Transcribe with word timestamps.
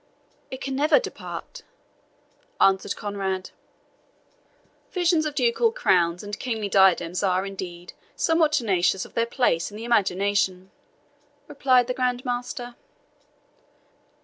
"It 0.49 0.67
never 0.67 0.95
can 0.95 1.03
depart," 1.03 1.61
answered 2.59 2.95
Conrade. 2.95 3.51
"Visions 4.91 5.27
of 5.27 5.35
ducal 5.35 5.71
crowns 5.71 6.23
and 6.23 6.39
kingly 6.39 6.69
diadems 6.69 7.21
are, 7.21 7.45
indeed, 7.45 7.93
somewhat 8.15 8.51
tenacious 8.53 9.05
of 9.05 9.13
their 9.13 9.27
place 9.27 9.69
in 9.69 9.77
the 9.77 9.85
imagination," 9.85 10.71
replied 11.47 11.85
the 11.85 11.93
Grand 11.93 12.25
Master. 12.25 12.73